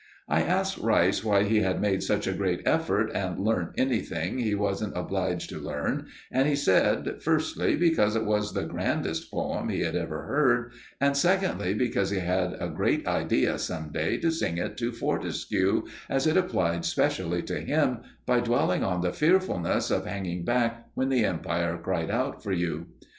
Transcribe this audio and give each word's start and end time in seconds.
I 0.27 0.41
asked 0.41 0.79
Rice 0.79 1.23
why 1.23 1.43
he 1.43 1.59
had 1.61 1.79
made 1.79 2.01
such 2.01 2.25
a 2.25 2.33
great 2.33 2.63
effort 2.65 3.11
and 3.13 3.39
learnt 3.39 3.73
anything 3.77 4.39
he 4.39 4.55
wasn't 4.55 4.97
obliged 4.97 5.47
to 5.51 5.59
learn, 5.59 6.07
and 6.31 6.47
he 6.47 6.55
said, 6.55 7.21
firstly, 7.21 7.75
because 7.75 8.15
it 8.15 8.25
was 8.25 8.55
the 8.55 8.63
grandest 8.63 9.29
poem 9.29 9.69
he 9.69 9.81
had 9.81 9.95
ever 9.95 10.23
heard, 10.23 10.71
and, 10.99 11.15
secondly, 11.15 11.75
because 11.75 12.09
he 12.09 12.17
had 12.17 12.53
a 12.59 12.67
great 12.67 13.05
idea 13.07 13.59
some 13.59 13.89
day 13.91 14.17
to 14.17 14.31
sing 14.31 14.57
it 14.57 14.75
to 14.77 14.91
Fortescue, 14.91 15.83
as 16.09 16.25
it 16.25 16.35
applied 16.35 16.83
specially 16.83 17.43
to 17.43 17.59
him 17.61 17.99
by 18.25 18.39
dwelling 18.39 18.83
on 18.83 19.01
the 19.01 19.13
fearfulness 19.13 19.91
of 19.91 20.07
hanging 20.07 20.43
back 20.43 20.87
when 20.95 21.09
the 21.09 21.23
Empire 21.25 21.77
cried 21.77 22.09
out 22.09 22.41
for 22.41 22.51
you. 22.53 22.87